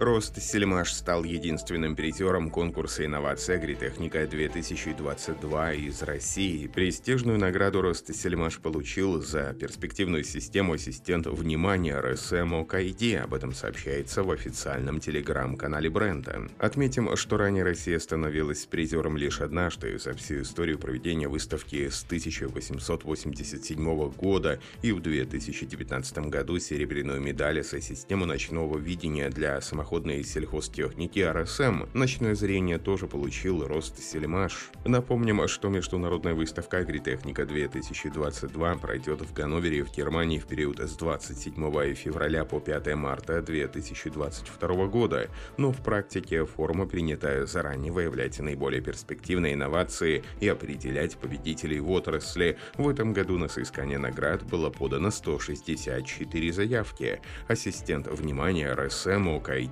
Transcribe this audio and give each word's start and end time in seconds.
Рост 0.00 0.40
Сельмаш 0.40 0.92
стал 0.94 1.24
единственным 1.24 1.94
призером 1.94 2.48
конкурса 2.48 3.04
«Инновация 3.04 3.58
Агритехника-2022» 3.58 5.76
из 5.76 6.00
России. 6.00 6.66
Престижную 6.68 7.38
награду 7.38 7.82
Рост 7.82 8.14
Сельмаш 8.14 8.60
получил 8.60 9.20
за 9.20 9.52
перспективную 9.52 10.24
систему 10.24 10.72
ассистент 10.72 11.26
внимания 11.26 12.00
РСМ 12.00 12.54
ОКайди. 12.54 13.16
Об 13.16 13.34
этом 13.34 13.52
сообщается 13.52 14.22
в 14.22 14.30
официальном 14.30 15.00
телеграм-канале 15.00 15.90
бренда. 15.90 16.48
Отметим, 16.58 17.14
что 17.14 17.36
ранее 17.36 17.64
Россия 17.64 17.98
становилась 17.98 18.64
призером 18.64 19.18
лишь 19.18 19.42
однажды 19.42 19.98
за 19.98 20.14
всю 20.14 20.40
историю 20.40 20.78
проведения 20.78 21.28
выставки 21.28 21.90
с 21.90 22.04
1887 22.04 24.10
года 24.12 24.60
и 24.80 24.92
в 24.92 25.02
2019 25.02 26.18
году 26.30 26.58
серебряную 26.58 27.20
медаль 27.20 27.62
за 27.62 27.82
систему 27.82 28.24
ночного 28.24 28.78
видения 28.78 29.28
для 29.28 29.60
самоходных 29.60 29.89
самоходной 29.90 30.22
сельхозтехники 30.22 31.18
РСМ. 31.18 31.86
Ночное 31.94 32.36
зрение 32.36 32.78
тоже 32.78 33.08
получил 33.08 33.66
рост 33.66 34.00
Сельмаш. 34.00 34.70
Напомним, 34.84 35.48
что 35.48 35.68
международная 35.68 36.34
выставка 36.34 36.78
«Агритехника-2022» 36.78 38.78
пройдет 38.78 39.22
в 39.22 39.32
Ганновере 39.32 39.82
в 39.82 39.92
Германии 39.92 40.38
в 40.38 40.46
период 40.46 40.78
с 40.78 40.92
27 40.92 41.94
февраля 41.94 42.44
по 42.44 42.60
5 42.60 42.94
марта 42.94 43.42
2022 43.42 44.86
года, 44.86 45.28
но 45.56 45.72
в 45.72 45.82
практике 45.82 46.46
форма 46.46 46.86
принята 46.86 47.44
заранее 47.46 47.90
выявлять 47.90 48.38
наиболее 48.38 48.80
перспективные 48.80 49.54
инновации 49.54 50.22
и 50.38 50.46
определять 50.46 51.16
победителей 51.16 51.80
в 51.80 51.90
отрасли. 51.90 52.58
В 52.76 52.88
этом 52.88 53.12
году 53.12 53.38
на 53.38 53.48
соискание 53.48 53.98
наград 53.98 54.44
было 54.44 54.70
подано 54.70 55.10
164 55.10 56.52
заявки. 56.52 57.20
Ассистент 57.48 58.06
внимания 58.06 58.72
РСМ 58.72 59.26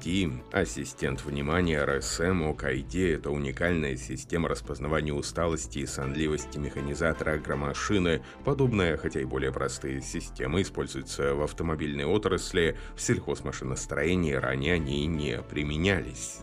ОКID 0.08 0.42
Ассистент 0.52 1.22
внимания 1.22 1.84
RSM 1.84 2.56
OKID– 2.56 3.14
это 3.16 3.30
уникальная 3.30 3.94
система 3.96 4.48
распознавания 4.48 5.12
усталости 5.12 5.80
и 5.80 5.86
сонливости 5.86 6.56
механизатора 6.56 7.32
агромашины. 7.32 8.22
Подобная, 8.42 8.96
хотя 8.96 9.20
и 9.20 9.24
более 9.24 9.52
простые 9.52 10.00
системы 10.00 10.62
используются 10.62 11.34
в 11.34 11.42
автомобильной 11.42 12.06
отрасли, 12.06 12.78
в 12.96 13.02
сельхозмашиностроении 13.02 14.32
ранее 14.32 14.74
они 14.74 15.06
не 15.06 15.42
применялись. 15.42 16.38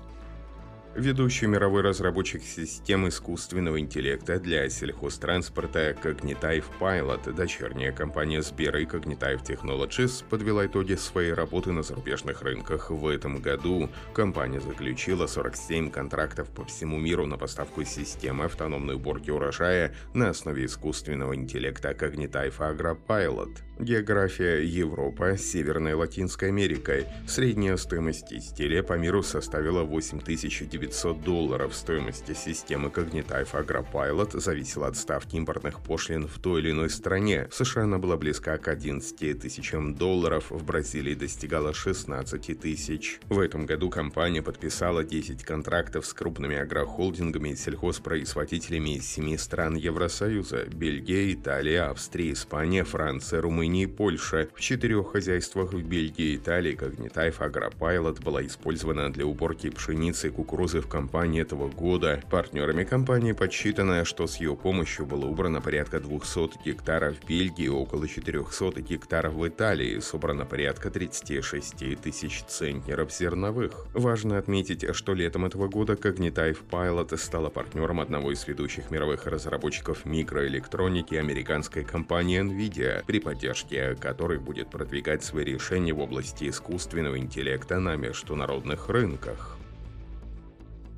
Ведущий 0.96 1.46
мировой 1.46 1.82
разработчик 1.82 2.42
систем 2.42 3.10
искусственного 3.10 3.82
интеллекта 3.82 4.40
для 4.40 4.70
сельхозтранспорта 4.70 5.92
Cognitive 5.92 6.64
Pilot, 6.80 7.34
дочерняя 7.34 7.92
компания 7.92 8.42
Сбера 8.42 8.80
и 8.80 8.86
Cognitive 8.86 9.44
Technologies, 9.44 10.24
подвела 10.30 10.66
итоги 10.66 10.96
своей 10.96 11.34
работы 11.34 11.74
на 11.74 11.84
зарубежных 11.84 12.44
рынках. 12.44 12.92
В 12.92 13.10
этом 13.10 13.42
году 13.42 13.90
компания 14.14 14.62
заключила 14.62 15.28
47 15.28 15.92
контрактов 15.92 16.50
по 16.50 16.64
всему 16.64 16.98
миру 16.98 17.26
на 17.26 17.38
поставку 17.38 17.84
системы 17.84 18.46
автономной 18.46 18.96
уборки 18.96 19.32
урожая 19.32 19.94
на 20.14 20.30
основе 20.30 20.64
искусственного 20.64 21.36
интеллекта 21.36 21.92
Cognitive 21.92 22.58
Agro 22.60 22.98
Pilot. 23.06 23.65
География 23.80 24.64
Европа, 24.64 25.38
Северная 25.38 25.98
Латинская 25.98 26.48
Америка. 26.48 27.04
Средняя 27.28 27.76
стоимость 27.76 28.32
изделия 28.32 28.84
по 28.84 28.94
миру 28.94 29.22
составила 29.22 29.84
8900 29.84 30.86
900 30.86 31.22
долларов. 31.22 31.76
Стоимости 31.76 32.34
системы 32.34 32.88
Cognitive 32.88 33.52
AgroPilot 33.52 34.40
зависела 34.40 34.88
от 34.88 34.96
ставки 34.96 35.36
импортных 35.36 35.82
пошлин 35.82 36.28
в 36.28 36.40
той 36.40 36.62
или 36.62 36.72
иной 36.72 36.90
стране. 36.90 37.50
В 37.52 37.56
США 37.56 37.84
она 37.84 37.98
была 37.98 38.16
близка 38.16 38.58
к 38.58 38.70
11 38.70 39.42
тысячам 39.42 39.94
долларов, 39.94 40.52
в 40.52 40.64
Бразилии 40.64 41.14
достигала 41.14 41.74
16 41.74 42.58
тысяч. 42.60 43.20
В 43.28 43.40
этом 43.40 43.66
году 43.66 43.90
компания 43.90 44.42
подписала 44.42 45.04
10 45.04 45.44
контрактов 45.44 46.06
с 46.06 46.14
крупными 46.14 46.56
агрохолдингами 46.56 47.50
и 47.50 47.56
сельхозпроизводителями 47.58 48.96
из 48.96 49.06
семи 49.06 49.38
стран 49.38 49.76
Евросоюза– 49.76 50.66
Бельгия, 50.74 51.34
Италия, 51.34 51.90
Австрия, 51.90 52.32
Испания, 52.32 52.86
Франция, 52.86 53.42
Румыния 53.42 53.65
и 53.66 53.88
Польша. 53.88 54.48
В 54.54 54.62
четырех 54.62 55.12
хозяйствах 55.12 55.74
в 55.74 55.82
Бельгии 55.82 56.34
и 56.34 56.36
Италии 56.36 56.78
Cognitive 56.78 57.38
AgroPilot 57.40 58.24
была 58.24 58.46
использована 58.46 59.12
для 59.12 59.26
уборки 59.26 59.70
пшеницы 59.70 60.28
и 60.28 60.32
кукурузы 60.32 60.82
в 60.82 60.88
компании 60.88 61.42
этого 61.42 61.68
года. 61.68 62.22
Партнерами 62.30 62.84
компании 62.84 63.32
подсчитано, 63.32 64.06
что 64.06 64.28
с 64.28 64.38
ее 64.38 64.56
помощью 64.56 65.06
было 65.06 65.26
убрано 65.26 65.62
порядка 65.62 66.00
200 66.00 66.64
гектаров 66.64 67.16
в 67.18 67.28
Бельгии, 67.28 67.68
около 67.68 68.08
400 68.08 68.82
гектаров 68.82 69.34
в 69.34 69.48
Италии, 69.48 70.00
собрано 70.00 70.46
порядка 70.46 70.92
36 70.92 72.00
тысяч 72.02 72.44
центнеров 72.44 73.12
зерновых. 73.12 73.88
Важно 73.94 74.38
отметить, 74.38 74.86
что 74.96 75.14
летом 75.14 75.46
этого 75.46 75.68
года 75.68 75.94
Cognitive 75.94 76.60
Pilot 76.70 77.18
стала 77.18 77.50
партнером 77.50 78.00
одного 78.00 78.32
из 78.32 78.48
ведущих 78.48 78.92
мировых 78.92 79.26
разработчиков 79.26 80.06
микроэлектроники 80.06 81.16
американской 81.16 81.84
компании 81.84 82.42
NVIDIA, 82.42 83.04
при 83.06 83.20
поддержке 83.20 83.55
которой 84.00 84.40
будет 84.40 84.70
продвигать 84.70 85.24
свои 85.24 85.46
решения 85.46 85.94
в 85.94 86.00
области 86.00 86.50
искусственного 86.50 87.18
интеллекта 87.18 87.80
на 87.80 87.96
международных 87.96 88.90
рынках. 88.90 89.55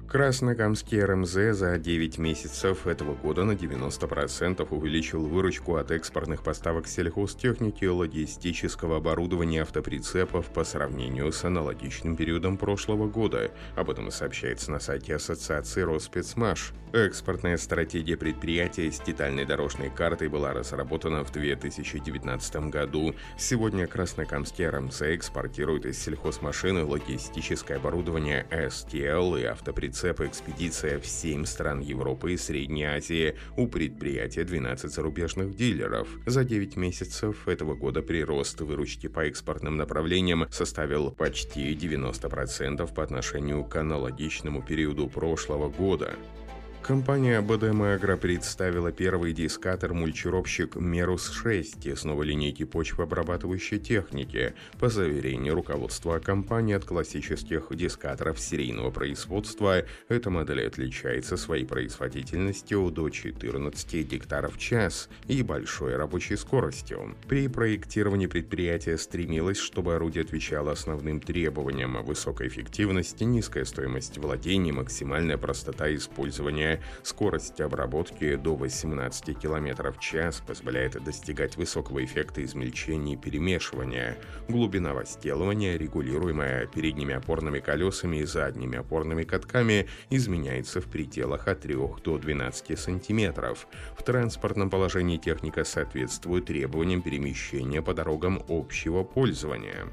Краснокамский 0.08 1.04
РМЗ 1.04 1.58
за 1.58 1.78
9 1.78 2.18
месяцев 2.18 2.88
этого 2.88 3.14
года 3.14 3.44
на 3.44 3.52
90% 3.52 4.66
увеличил 4.70 5.26
выручку 5.26 5.76
от 5.76 5.92
экспортных 5.92 6.44
поставок 6.44 6.88
сельхозтехники 6.88 7.84
и 7.84 7.90
логистического 7.90 8.98
оборудования 8.98 9.64
автоприцепов 9.64 10.46
по 10.46 10.64
сравнению 10.64 11.34
с 11.34 11.44
аналогичным 11.44 12.16
периодом 12.16 12.58
прошлого 12.58 13.10
года. 13.10 13.52
Об 13.76 13.90
этом 13.90 14.10
сообщается 14.10 14.72
на 14.72 14.80
сайте 14.80 15.14
Ассоциации 15.14 15.82
Роспецмаш. 15.82 16.72
Экспортная 16.94 17.58
стратегия 17.58 18.16
предприятия 18.16 18.90
с 18.90 19.02
детальной 19.02 19.44
дорожной 19.44 19.90
картой 19.90 20.30
была 20.30 20.54
разработана 20.54 21.26
в 21.26 21.34
2019 21.34 22.70
году. 22.70 23.14
Сегодня 23.38 23.88
Краснокамский 23.88 24.70
РМЗ 24.70 25.02
экспортирует 25.02 25.86
из 25.86 26.02
сельхозмашины 26.02 26.86
логистическое 26.86 27.76
оборудование 27.76 28.48
STL 28.52 29.42
и 29.42 29.44
автоприцепы 29.44 29.97
прицепа 29.98 30.28
экспедиция 30.28 31.00
в 31.00 31.08
7 31.08 31.46
стран 31.46 31.80
Европы 31.80 32.34
и 32.34 32.38
Средней 32.38 32.84
Азии. 32.84 33.36
У 33.56 33.68
предприятия 33.68 34.44
12 34.44 34.92
зарубежных 34.92 35.56
дилеров. 35.56 36.08
За 36.28 36.44
9 36.44 36.78
месяцев 36.78 37.48
этого 37.48 37.74
года 37.74 38.04
прирост 38.04 38.62
выручки 38.62 39.08
по 39.08 39.22
экспортным 39.22 39.76
направлениям 39.76 40.46
составил 40.52 41.10
почти 41.12 41.74
90% 41.74 42.94
по 42.94 43.04
отношению 43.04 43.64
к 43.64 43.76
аналогичному 43.76 44.62
периоду 44.62 45.08
прошлого 45.08 45.68
года. 45.68 46.14
Компания 46.88 47.42
БДМ 47.42 47.82
Агро 47.82 48.16
представила 48.16 48.94
первый 48.94 49.34
дискатор-мульчировщик 49.34 50.78
Мерус-6 50.78 51.94
с 51.98 52.06
новой 52.06 52.28
линейки 52.28 52.64
почвообрабатывающей 52.64 53.78
техники. 53.78 54.54
По 54.80 54.88
заверению 54.88 55.56
руководства 55.56 56.20
компании 56.20 56.76
от 56.76 56.86
классических 56.86 57.76
дискаторов 57.76 58.40
серийного 58.40 58.90
производства, 58.92 59.84
эта 60.08 60.30
модель 60.30 60.66
отличается 60.66 61.36
своей 61.36 61.66
производительностью 61.66 62.90
до 62.90 63.10
14 63.10 63.94
гектаров 64.08 64.56
в 64.56 64.58
час 64.58 65.10
и 65.28 65.44
большой 65.44 65.98
рабочей 65.98 66.38
скоростью. 66.38 67.18
При 67.28 67.50
проектировании 67.50 68.28
предприятия 68.28 68.98
стремилось, 68.98 69.58
чтобы 69.58 69.96
орудие 69.96 70.24
отвечало 70.24 70.72
основным 70.72 71.20
требованиям 71.20 72.02
высокой 72.06 72.48
эффективности, 72.48 73.26
низкая 73.26 73.66
стоимость 73.66 74.18
владения, 74.20 74.72
максимальная 74.72 75.38
простота 75.38 75.94
использования 75.94 76.77
Скорость 77.04 77.62
обработки 77.62 78.36
до 78.36 78.56
18 78.56 79.38
км 79.38 79.92
в 79.92 80.00
час 80.00 80.42
позволяет 80.46 81.04
достигать 81.04 81.58
высокого 81.58 82.04
эффекта 82.04 82.44
измельчения 82.44 83.14
и 83.14 83.18
перемешивания. 83.18 84.18
Глубина 84.48 84.94
возделывания, 84.94 85.78
регулируемая 85.78 86.68
передними 86.68 87.14
опорными 87.14 87.60
колесами 87.60 88.18
и 88.18 88.26
задними 88.26 88.78
опорными 88.78 89.24
катками, 89.24 89.88
изменяется 90.10 90.82
в 90.82 90.86
пределах 90.86 91.48
от 91.48 91.62
3 91.62 91.76
до 92.04 92.18
12 92.18 92.80
см. 92.80 93.56
В 93.98 94.04
транспортном 94.04 94.70
положении 94.70 95.18
техника 95.18 95.64
соответствует 95.64 96.46
требованиям 96.46 97.02
перемещения 97.02 97.82
по 97.82 97.94
дорогам 97.94 98.44
общего 98.48 99.04
пользования. 99.04 99.88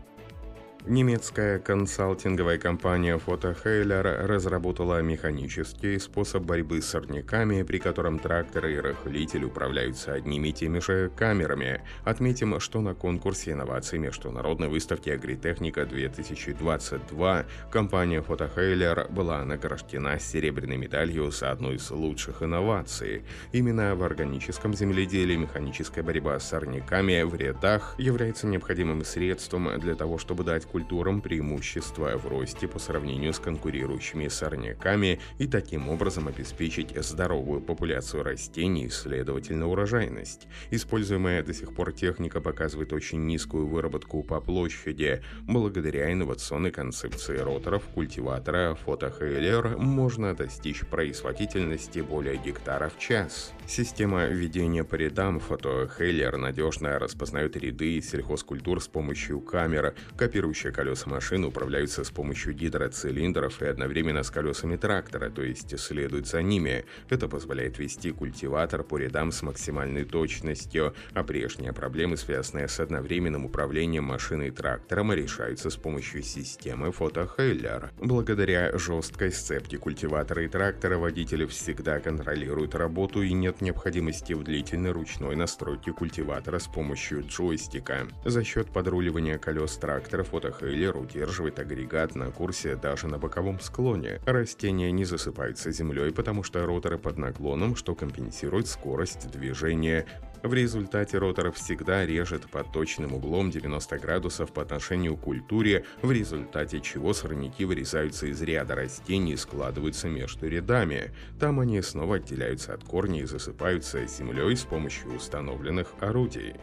Немецкая 0.87 1.61
консалтинговая 1.61 2.59
компания 2.59 3.17
Фотохейлер 3.17 4.27
разработала 4.29 5.01
механический 5.01 5.99
способ 5.99 6.43
борьбы 6.43 6.83
с 6.83 6.89
сорняками, 6.89 7.63
при 7.63 7.79
котором 7.79 8.19
трактор 8.19 8.67
и 8.67 8.77
рыхлитель 8.77 9.45
управляются 9.45 10.13
одними 10.13 10.49
и 10.49 10.53
теми 10.53 10.81
же 10.81 11.11
камерами. 11.17 11.81
Отметим, 12.05 12.61
что 12.61 12.83
на 12.83 12.95
конкурсе 12.95 13.53
инноваций 13.53 13.99
Международной 13.99 14.69
выставки 14.69 15.09
Агритехника 15.09 15.87
2022 15.87 17.47
компания 17.71 18.21
Фотохейлер 18.21 19.07
была 19.09 19.43
награждена 19.43 20.19
серебряной 20.19 20.77
медалью 20.77 21.31
за 21.31 21.51
одну 21.51 21.73
из 21.73 21.91
лучших 21.91 22.43
инноваций. 22.43 23.25
Именно 23.53 23.95
в 23.97 24.03
органическом 24.03 24.75
земледелии 24.75 25.37
механическая 25.37 26.05
борьба 26.05 26.39
с 26.39 26.47
сорняками 26.51 27.23
в 27.23 27.35
рядах 27.35 27.95
является 27.97 28.47
необходимым 28.47 29.03
средством 29.03 29.81
для 29.81 29.95
того, 29.95 30.19
чтобы 30.19 30.45
дать 30.45 30.67
культурам 30.75 31.21
преимущество 31.21 32.19
в 32.19 32.26
росте 32.26 32.67
по 32.67 32.81
сравнению 32.81 33.32
с 33.32 33.38
конкурирующими 33.38 34.26
сорняками 34.26 35.21
и 35.38 35.47
таким 35.47 35.88
образом 35.88 36.26
обеспечить 36.26 36.93
здоровую 37.00 37.61
популяцию 37.61 38.25
растений 38.25 38.88
следовательно, 38.88 39.69
урожайность. 39.69 40.49
Используемая 40.73 41.44
до 41.44 41.55
сих 41.55 41.73
пор 41.73 41.93
техника 41.93 42.41
показывает 42.41 42.93
очень 42.93 43.25
низкую 43.25 43.69
выработку 43.69 44.25
по 44.25 44.41
площади. 44.41 45.23
Благодаря 45.43 46.12
инновационной 46.12 46.73
концепции 46.73 47.37
роторов 47.37 47.85
культиватора 47.94 48.75
фотохейлер 48.75 49.76
можно 49.79 50.35
достичь 50.35 50.81
производительности 50.81 52.00
более 52.00 52.37
гектара 52.37 52.88
в 52.88 52.99
час. 52.99 53.53
Система 53.69 54.25
ведения 54.25 54.82
по 54.82 54.97
рядам 54.97 55.38
фотохейлер 55.38 56.37
надежно 56.37 56.99
распознает 56.99 57.56
ряды 57.56 58.03
сельхозкультур 58.03 58.82
с 58.82 58.88
помощью 58.88 59.41
камер, 59.41 59.94
копирующих 60.17 60.63
Рабочие 60.64 60.84
колеса 60.84 61.11
машины 61.11 61.49
управляются 61.49 62.05
с 62.05 62.11
помощью 62.11 62.55
гидроцилиндров 62.55 63.61
и 63.61 63.66
одновременно 63.66 64.22
с 64.22 64.31
колесами 64.31 64.76
трактора, 64.76 65.28
то 65.28 65.43
есть 65.43 65.78
следуют 65.78 66.26
за 66.26 66.40
ними. 66.40 66.87
Это 67.11 67.28
позволяет 67.28 67.78
вести 67.78 68.12
культиватор 68.12 68.82
по 68.82 68.96
рядам 68.96 69.31
с 69.31 69.43
максимальной 69.43 70.05
точностью, 70.05 70.94
а 71.12 71.22
прежние 71.22 71.75
проблемы, 71.75 72.16
связанные 72.16 72.69
с 72.69 72.81
одновременным 72.81 73.44
управлением 73.44 74.05
машиной 74.05 74.49
и 74.49 74.50
трактором, 74.50 75.12
решаются 75.12 75.69
с 75.69 75.76
помощью 75.76 76.22
системы 76.22 76.93
фотохейлер. 76.93 77.90
Благодаря 77.99 78.78
жесткой 78.78 79.32
сцепке 79.32 79.76
культиватора 79.76 80.44
и 80.44 80.49
трактора 80.49 80.96
водители 80.96 81.44
всегда 81.44 82.00
контролируют 82.00 82.75
работу 82.75 83.20
и 83.20 83.34
нет 83.34 83.61
необходимости 83.61 84.32
в 84.32 84.43
длительной 84.43 84.93
ручной 84.93 85.37
настройке 85.37 85.93
культиватора 85.93 86.58
с 86.58 86.69
помощью 86.69 87.22
джойстика. 87.26 88.08
За 88.25 88.43
счет 88.43 88.70
подруливания 88.72 89.37
колес 89.37 89.76
трактора 89.76 90.22
фотохейлер 90.22 90.54
Хейлер 90.59 90.97
удерживает 90.97 91.59
агрегат 91.59 92.15
на 92.15 92.31
курсе 92.31 92.77
даже 92.77 93.09
на 93.09 93.19
боковом 93.19 93.61
склоне. 93.61 94.21
Растения 94.27 94.91
не 94.93 95.05
засыпаются 95.05 95.73
землей, 95.73 96.12
потому 96.12 96.43
что 96.43 96.65
роторы 96.65 96.99
под 96.99 97.19
наклоном, 97.19 97.77
что 97.77 97.95
компенсирует 97.95 98.69
скорость 98.69 99.31
движения. 99.31 100.06
В 100.45 100.53
результате 100.53 101.17
ротор 101.17 101.53
всегда 101.53 102.05
режет 102.05 102.43
под 102.51 102.71
точным 102.71 103.15
углом 103.15 103.51
90 103.51 103.99
градусов 103.99 104.53
по 104.53 104.61
отношению 104.61 105.17
к 105.17 105.23
культуре, 105.23 105.87
в 106.03 106.12
результате 106.12 106.81
чего 106.81 107.15
сорняки 107.15 107.65
вырезаются 107.65 108.27
из 108.27 108.43
ряда 108.43 108.75
растений 108.75 109.33
и 109.33 109.37
складываются 109.37 110.09
между 110.09 110.47
рядами. 110.47 111.12
Там 111.41 111.61
они 111.61 111.81
снова 111.81 112.17
отделяются 112.17 112.75
от 112.75 112.85
корней 112.85 113.23
и 113.23 113.27
засыпаются 113.27 114.07
землей 114.07 114.55
с 114.55 114.65
помощью 114.65 115.15
установленных 115.15 115.89
орудий. 116.00 116.55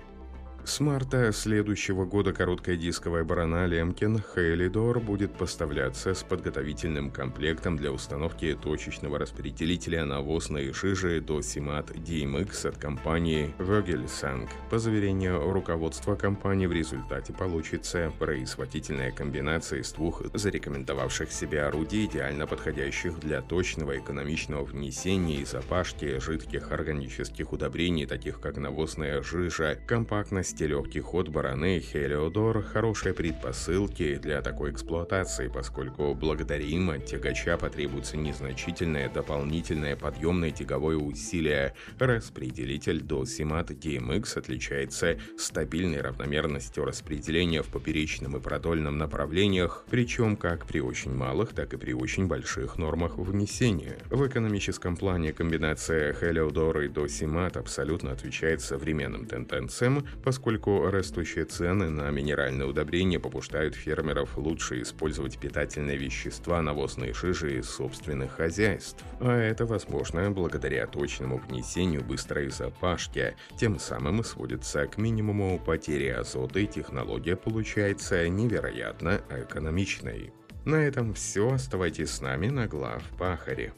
С 0.63 0.79
марта 0.79 1.31
следующего 1.33 2.05
года 2.05 2.33
короткая 2.33 2.75
дисковая 2.77 3.23
барана 3.23 3.65
Лемкин 3.65 4.19
Хейлидор 4.19 4.99
будет 4.99 5.33
поставляться 5.33 6.13
с 6.13 6.21
подготовительным 6.21 7.09
комплектом 7.09 7.77
для 7.77 7.91
установки 7.91 8.55
точечного 8.61 9.17
распределителя 9.17 10.05
навозной 10.05 10.71
жижи 10.71 11.19
до 11.19 11.41
Симат 11.41 11.89
DMX 11.89 12.67
от 12.69 12.77
компании 12.77 13.55
Vogelsang. 13.57 14.47
По 14.69 14.77
заверению 14.77 15.51
руководства 15.51 16.15
компании, 16.15 16.67
в 16.67 16.73
результате 16.73 17.33
получится 17.33 18.13
производительная 18.19 19.11
комбинация 19.11 19.79
из 19.79 19.91
двух 19.93 20.21
зарекомендовавших 20.33 21.31
себя 21.31 21.67
орудий, 21.67 22.05
идеально 22.05 22.45
подходящих 22.45 23.19
для 23.19 23.41
точного 23.41 23.97
экономичного 23.97 24.63
внесения 24.63 25.41
и 25.41 25.45
запашки 25.45 26.19
жидких 26.19 26.71
органических 26.71 27.51
удобрений, 27.51 28.05
таких 28.05 28.39
как 28.39 28.57
навозная 28.57 29.23
жижа, 29.23 29.77
компактность 29.87 30.50
Скорости, 30.51 30.63
легкий 30.63 30.99
ход 30.99 31.29
бараны 31.29 31.79
Хелиодор– 31.79 32.61
хорошие 32.73 33.13
предпосылки 33.13 34.15
для 34.15 34.41
такой 34.41 34.71
эксплуатации, 34.71 35.47
поскольку 35.47 36.13
благодаря 36.13 36.63
им 36.63 36.89
от 36.89 37.05
тягача 37.05 37.57
потребуется 37.57 38.17
незначительное 38.17 39.09
дополнительное 39.09 39.95
подъемное 39.95 40.51
тяговое 40.51 40.97
усилие. 40.97 41.73
Распределитель 41.99 42.99
Dosimat 42.99 43.67
DMX 43.67 44.37
отличается 44.37 45.17
стабильной 45.37 46.01
равномерностью 46.01 46.83
распределения 46.83 47.61
в 47.61 47.67
поперечном 47.67 48.35
и 48.35 48.41
продольном 48.41 48.97
направлениях, 48.97 49.85
причем 49.89 50.35
как 50.35 50.65
при 50.65 50.81
очень 50.81 51.13
малых, 51.13 51.53
так 51.53 51.73
и 51.73 51.77
при 51.77 51.93
очень 51.93 52.27
больших 52.27 52.77
нормах 52.77 53.17
внесения. 53.17 53.97
В 54.09 54.27
экономическом 54.27 54.97
плане 54.97 55.31
комбинация 55.31 56.13
Heliodor 56.13 56.85
и 56.85 56.89
Dosimat 56.89 57.57
абсолютно 57.57 58.11
отвечает 58.11 58.61
современным 58.61 59.25
тенденциям, 59.25 60.05
поскольку 60.23 60.40
поскольку 60.41 60.89
растущие 60.89 61.45
цены 61.45 61.91
на 61.91 62.09
минеральные 62.09 62.67
удобрения 62.67 63.19
побуждают 63.19 63.75
фермеров 63.75 64.39
лучше 64.39 64.81
использовать 64.81 65.37
питательные 65.37 65.97
вещества 65.97 66.63
навозной 66.63 67.13
жижи 67.13 67.59
из 67.59 67.69
собственных 67.69 68.31
хозяйств. 68.31 69.03
А 69.19 69.37
это 69.37 69.67
возможно 69.67 70.31
благодаря 70.31 70.87
точному 70.87 71.37
внесению 71.37 72.03
быстрой 72.03 72.49
запашки, 72.49 73.35
тем 73.55 73.77
самым 73.77 74.23
сводится 74.23 74.87
к 74.87 74.97
минимуму 74.97 75.59
потери 75.59 76.07
азота 76.07 76.59
и 76.59 76.65
технология 76.65 77.35
получается 77.35 78.27
невероятно 78.27 79.21
экономичной. 79.29 80.33
На 80.65 80.77
этом 80.77 81.13
все. 81.13 81.51
Оставайтесь 81.51 82.09
с 82.09 82.21
нами 82.21 82.47
на 82.47 82.65
глав 82.65 83.03
Пахаре. 83.19 83.73